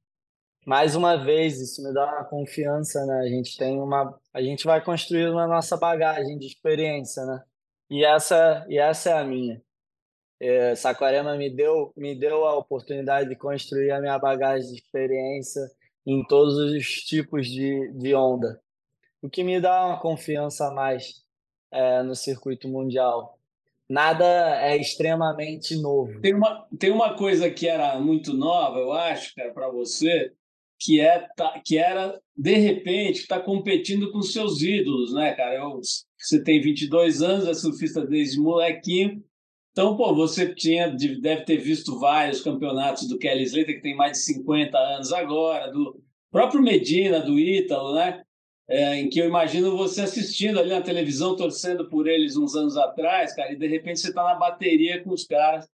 [0.65, 3.21] mais uma vez, isso me dá uma confiança, né?
[3.21, 7.43] A gente tem uma, a gente vai construindo a nossa bagagem de experiência, né?
[7.91, 9.61] E essa, e essa é a minha.
[10.41, 15.61] É, Saquarema me deu, me deu a oportunidade de construir a minha bagagem de experiência
[16.07, 18.61] em todos os tipos de, de onda
[19.23, 21.23] o que me dá uma confiança a mais
[21.73, 23.39] é, no circuito mundial.
[23.89, 24.25] Nada
[24.63, 26.21] é extremamente novo.
[26.21, 30.33] Tem uma, tem uma coisa que era muito nova, eu acho, cara, para você,
[30.79, 35.57] que, é, tá, que era, de repente, tá competindo com seus ídolos, né, cara?
[35.57, 35.81] Eu,
[36.17, 39.23] você tem 22 anos, é surfista desde molequinho,
[39.73, 44.13] então, pô, você tinha, deve ter visto vários campeonatos do Kelly Slater, que tem mais
[44.13, 48.23] de 50 anos agora, do próprio Medina, do Ítalo, né?
[48.71, 52.77] É, em que eu imagino você assistindo ali na televisão, torcendo por eles uns anos
[52.77, 55.69] atrás, cara, e de repente você está na bateria com os caras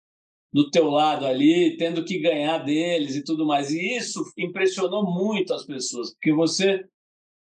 [0.53, 3.73] do teu lado ali, tendo que ganhar deles e tudo mais.
[3.73, 6.85] E isso impressionou muito as pessoas, porque você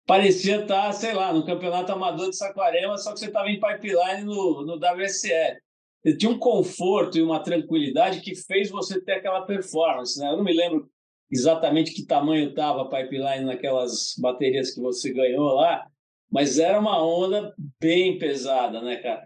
[0.07, 4.25] parecia estar, sei lá, no campeonato amador de Saquarema, só que você estava em pipeline
[4.25, 5.59] no, no WSL.
[6.03, 10.18] Ele tinha um conforto e uma tranquilidade que fez você ter aquela performance.
[10.18, 10.31] Né?
[10.31, 10.88] Eu não me lembro
[11.31, 15.87] exatamente que tamanho estava a pipeline naquelas baterias que você ganhou lá,
[16.31, 19.23] mas era uma onda bem pesada, né, cara?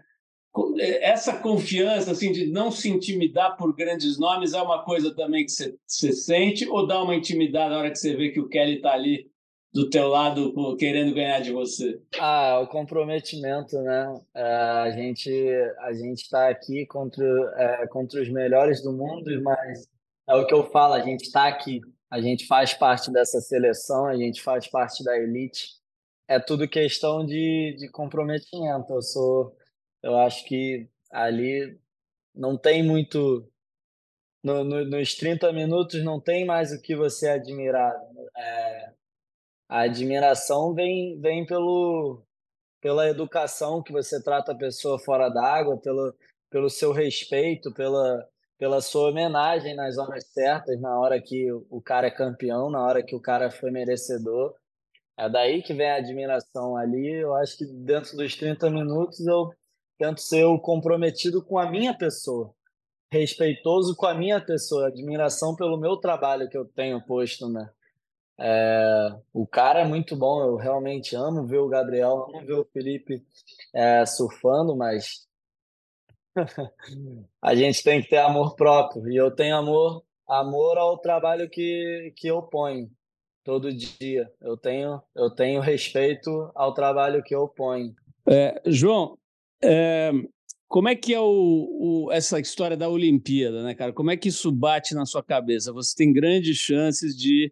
[0.79, 5.51] Essa confiança assim de não se intimidar por grandes nomes é uma coisa também que
[5.51, 8.75] você, você sente ou dá uma intimidade na hora que você vê que o Kelly
[8.75, 9.31] está ali
[9.73, 12.01] do teu lado querendo ganhar de você?
[12.19, 14.21] Ah, o comprometimento, né?
[14.35, 15.31] É, a gente
[15.79, 17.25] a gente está aqui contra
[17.57, 19.87] é, contra os melhores do mundo, mas
[20.27, 24.05] é o que eu falo, a gente está aqui, a gente faz parte dessa seleção,
[24.05, 25.79] a gente faz parte da elite.
[26.27, 28.93] É tudo questão de, de comprometimento.
[28.93, 29.55] Eu sou,
[30.01, 31.77] eu acho que ali
[32.33, 33.51] não tem muito
[34.43, 37.93] no, no, nos 30 minutos não tem mais o que você admirar.
[38.37, 38.91] É,
[39.69, 42.23] a admiração vem, vem pelo,
[42.81, 46.13] pela educação que você trata a pessoa fora d'água, pelo,
[46.49, 48.27] pelo seu respeito, pela,
[48.61, 53.01] pela sua homenagem nas horas certas, na hora que o cara é campeão, na hora
[53.01, 54.53] que o cara foi merecedor.
[55.17, 57.07] É daí que vem a admiração ali.
[57.07, 59.49] Eu acho que dentro dos 30 minutos eu
[59.97, 62.53] tento ser o comprometido com a minha pessoa,
[63.11, 67.67] respeitoso com a minha pessoa, admiração pelo meu trabalho que eu tenho posto, né?
[68.39, 72.65] É, o cara é muito bom, eu realmente amo ver o Gabriel, amo ver o
[72.71, 73.25] Felipe
[73.73, 75.27] é, surfando, mas
[77.41, 79.09] a gente tem que ter amor próprio.
[79.09, 82.89] E eu tenho amor, amor ao trabalho que, que eu ponho
[83.43, 84.29] todo dia.
[84.41, 87.93] Eu tenho, eu tenho respeito ao trabalho que eu ponho.
[88.27, 89.17] É, João,
[89.63, 90.11] é,
[90.67, 91.25] como é que é o,
[92.05, 93.91] o, essa história da Olimpíada, né, cara?
[93.91, 95.73] Como é que isso bate na sua cabeça?
[95.73, 97.51] Você tem grandes chances de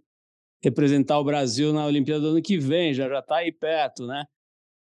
[0.63, 4.25] representar o Brasil na Olimpíada do ano que vem, já já está aí perto, né?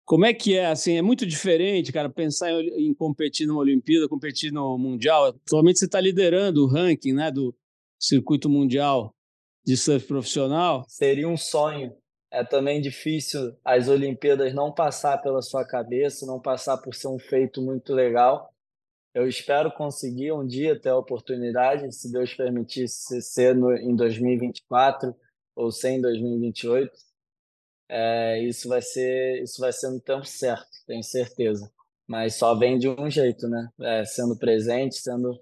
[0.06, 4.08] Como é que é, assim, é muito diferente, cara, pensar em, em competir numa Olimpíada,
[4.08, 5.26] competir no Mundial.
[5.26, 7.56] Atualmente você está liderando o ranking, né, do
[8.00, 9.16] circuito mundial
[9.66, 10.86] de surf profissional.
[10.88, 11.92] Seria um sonho.
[12.32, 17.18] É também difícil as Olimpíadas não passar pela sua cabeça, não passar por ser um
[17.18, 18.54] feito muito legal.
[19.14, 25.16] Eu espero conseguir um dia ter a oportunidade, se Deus permitir, ser no, em 2024
[25.56, 26.92] ou 100 em 2028,
[27.90, 31.72] é, isso vai ser isso vai ser no tempo certo, tenho certeza.
[32.08, 33.68] Mas só vem de um jeito, né?
[33.82, 35.40] É, sendo presente, sendo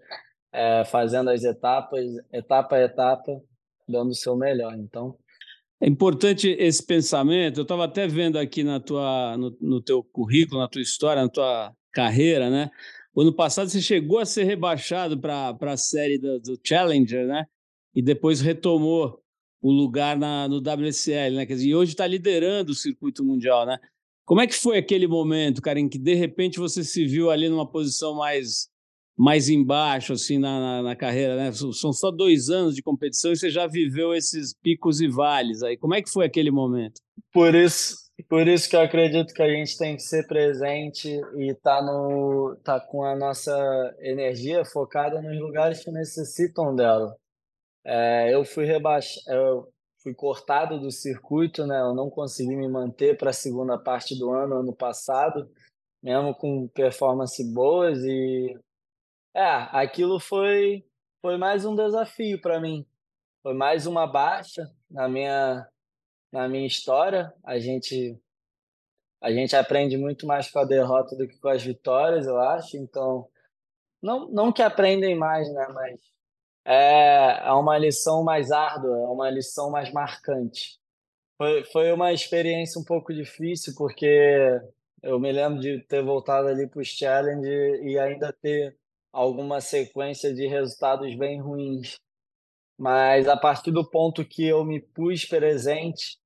[0.51, 3.41] é, fazendo as etapas, etapa a etapa,
[3.87, 4.73] dando o seu melhor.
[4.75, 5.17] Então
[5.81, 7.59] é importante esse pensamento.
[7.59, 11.29] Eu estava até vendo aqui na tua, no, no teu currículo, na tua história, na
[11.29, 12.71] tua carreira, né?
[13.13, 17.45] O ano passado você chegou a ser rebaixado para a série do, do Challenger, né?
[17.93, 19.22] E depois retomou
[19.63, 21.45] o lugar na, no WSL, né?
[21.45, 23.79] Quer dizer, e hoje está liderando o circuito mundial, né?
[24.25, 27.47] Como é que foi aquele momento, cara, em que de repente você se viu ali
[27.47, 28.71] numa posição mais
[29.15, 31.51] mais embaixo, assim, na, na, na, carreira, né?
[31.51, 35.77] São só dois anos de competição e você já viveu esses picos e vales aí.
[35.77, 36.99] Como é que foi aquele momento?
[37.31, 37.95] Por isso,
[38.27, 42.57] por isso que eu acredito que a gente tem que ser presente e tá no
[42.63, 47.15] tá com a nossa energia focada nos lugares que necessitam dela.
[47.85, 49.67] É, eu fui rebaixado,
[50.01, 51.79] fui cortado do circuito, né?
[51.79, 55.49] Eu não consegui me manter para a segunda parte do ano, ano passado,
[56.01, 58.57] mesmo com performance boas e
[59.33, 60.85] é, aquilo foi
[61.21, 62.85] foi mais um desafio para mim.
[63.41, 65.67] Foi mais uma baixa na minha
[66.31, 67.33] na minha história.
[67.43, 68.19] A gente
[69.21, 72.77] a gente aprende muito mais com a derrota do que com as vitórias, eu acho.
[72.77, 73.29] Então,
[74.01, 75.99] não não que aprendem mais, né, mas
[76.65, 80.79] é, é uma lição mais árdua, é uma lição mais marcante.
[81.37, 84.61] Foi, foi uma experiência um pouco difícil, porque
[85.01, 87.47] eu me lembro de ter voltado ali para os Challenge
[87.83, 88.77] e ainda ter
[89.11, 91.99] alguma sequência de resultados bem ruins.
[92.77, 96.17] Mas a partir do ponto que eu me pus presente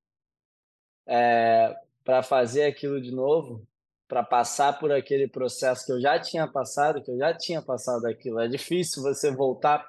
[1.08, 3.68] é, para fazer aquilo de novo,
[4.08, 8.06] para passar por aquele processo que eu já tinha passado, que eu já tinha passado
[8.06, 8.40] aquilo.
[8.40, 9.88] É difícil você voltar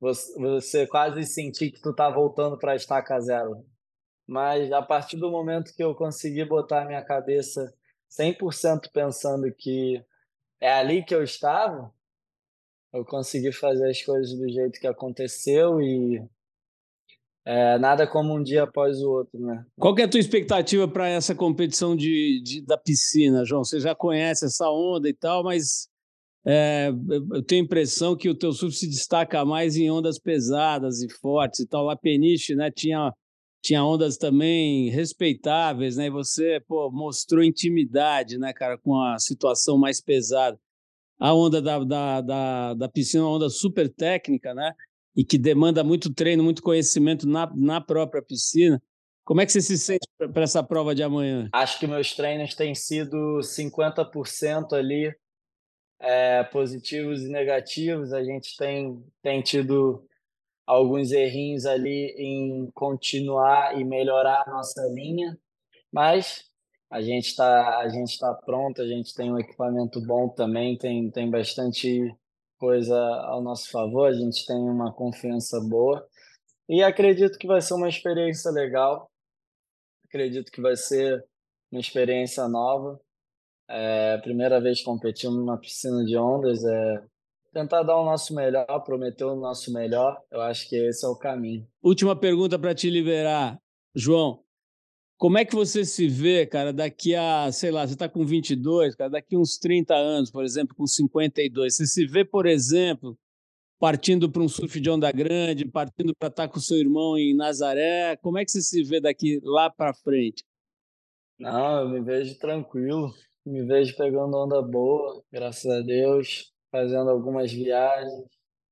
[0.00, 3.64] você, quase sentir que tu tá voltando para estaca zero.
[4.26, 7.72] Mas a partir do momento que eu consegui botar minha cabeça
[8.10, 10.04] 100% pensando que
[10.60, 11.92] é ali que eu estava,
[12.92, 16.22] eu consegui fazer as coisas do jeito que aconteceu e
[17.44, 19.64] é, nada como um dia após o outro, né?
[19.78, 23.62] Qual é a tua expectativa para essa competição de, de, da piscina, João?
[23.62, 25.88] Você já conhece essa onda e tal, mas
[26.48, 26.92] é,
[27.32, 31.12] eu tenho a impressão que o teu surf se destaca mais em ondas pesadas e
[31.12, 31.90] fortes e tal.
[31.90, 33.12] A Peniche né, tinha,
[33.60, 36.06] tinha ondas também respeitáveis, né?
[36.06, 40.56] E você pô, mostrou intimidade, né, cara, com a situação mais pesada.
[41.18, 44.72] A onda da, da, da, da piscina é uma onda super técnica, né?
[45.16, 48.80] E que demanda muito treino, muito conhecimento na, na própria piscina.
[49.24, 51.48] Como é que você se sente para essa prova de amanhã?
[51.52, 55.12] Acho que meus treinos têm sido 50% ali
[56.00, 58.12] é, positivos e negativos.
[58.12, 60.06] A gente tem, tem tido
[60.66, 65.38] alguns errinhos ali em continuar e melhorar a nossa linha,
[65.92, 66.44] mas
[66.90, 71.10] a gente está a gente está pronto, a gente tem um equipamento bom também, tem
[71.10, 72.14] tem bastante
[72.58, 76.06] coisa ao nosso favor, a gente tem uma confiança boa
[76.68, 79.10] e acredito que vai ser uma experiência legal.
[80.04, 81.24] Acredito que vai ser
[81.70, 83.00] uma experiência nova.
[83.68, 87.04] É, primeira vez competindo numa piscina de ondas, é,
[87.52, 90.20] tentar dar o nosso melhor, prometer o nosso melhor.
[90.30, 91.66] Eu acho que esse é o caminho.
[91.82, 93.58] Última pergunta para te liberar,
[93.94, 94.44] João.
[95.18, 98.94] Como é que você se vê, cara, daqui a, sei lá, você está com 22,
[98.94, 103.18] cara, daqui uns 30 anos, por exemplo, com 52, você se vê, por exemplo,
[103.78, 108.16] partindo para um surf de onda grande, partindo para estar com seu irmão em Nazaré,
[108.16, 110.44] como é que você se vê daqui lá para frente?
[111.38, 113.10] Não, eu me vejo tranquilo,
[113.46, 118.24] me vejo pegando onda boa, graças a Deus, fazendo algumas viagens,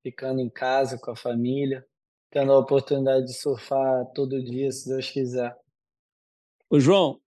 [0.03, 1.87] ficando em casa com a família,
[2.31, 5.57] tendo a oportunidade de surfar todo dia, se Deus quiser.
[6.69, 7.21] Ô, João,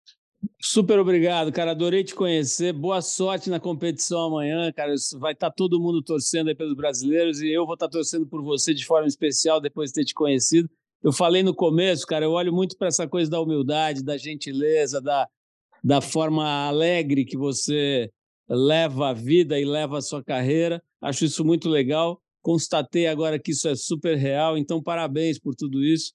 [0.61, 1.71] super obrigado, cara.
[1.71, 2.73] Adorei te conhecer.
[2.73, 4.93] Boa sorte na competição amanhã, cara.
[5.19, 8.27] Vai estar tá todo mundo torcendo aí pelos brasileiros e eu vou estar tá torcendo
[8.27, 10.69] por você de forma especial depois de ter te conhecido.
[11.01, 15.01] Eu falei no começo, cara, eu olho muito para essa coisa da humildade, da gentileza,
[15.01, 15.29] da,
[15.87, 18.11] da forma alegre que você
[18.49, 20.83] leva a vida e leva a sua carreira.
[21.01, 22.21] Acho isso muito legal.
[22.43, 26.13] Constatei agora que isso é super real, então parabéns por tudo isso.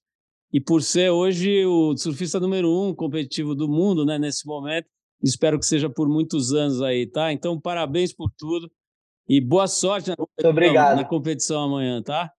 [0.52, 4.86] E por ser hoje o surfista número um competitivo do mundo, né, nesse momento.
[5.24, 7.32] Espero que seja por muitos anos aí, tá?
[7.32, 8.70] Então, parabéns por tudo
[9.26, 12.30] e boa sorte na competição, na competição amanhã, tá?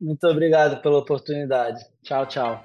[0.00, 1.80] Muito obrigado pela oportunidade.
[2.02, 2.64] Tchau, tchau.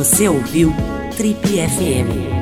[0.00, 0.72] Você ouviu
[1.14, 2.39] Trip FM.